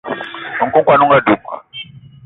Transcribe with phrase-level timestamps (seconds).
[0.67, 1.43] Nku kwan on ga dug